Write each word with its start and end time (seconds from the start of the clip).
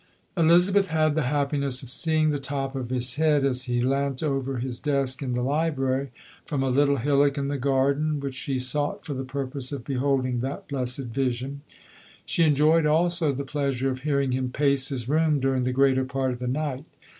Elizabeth 0.35 0.87
had 0.87 1.13
the 1.13 1.21
happiness 1.29 1.83
of 1.83 1.89
seeing 1.91 2.31
the 2.31 2.39
top 2.39 2.75
of 2.75 2.89
his 2.89 3.17
head 3.17 3.45
as 3.45 3.65
he 3.65 3.83
leant 3.83 4.23
over 4.23 4.57
his 4.57 4.79
desk 4.79 5.21
in 5.21 5.33
the 5.33 5.43
library, 5.43 6.09
from 6.43 6.63
a 6.63 6.69
little 6.71 6.95
hillock 6.97 7.37
in 7.37 7.49
the 7.49 7.57
garden, 7.59 8.19
which 8.19 8.33
she 8.33 8.57
sought 8.57 9.05
for 9.05 9.13
the 9.13 9.23
purpose 9.23 9.71
of 9.71 9.85
beholding 9.85 10.39
that 10.39 10.67
blessed 10.67 11.13
vision. 11.13 11.61
She 12.25 12.41
enjoyed 12.41 12.87
also 12.87 13.31
the 13.31 13.45
plea 13.45 13.71
sure 13.73 13.91
of 13.91 13.99
hearing 13.99 14.31
him 14.31 14.49
pace 14.49 14.89
his 14.89 15.07
room 15.07 15.39
during 15.39 15.61
the 15.61 15.71
greater 15.71 16.03
part 16.03 16.31
of 16.31 16.39
the 16.39 16.47
night. 16.47 16.85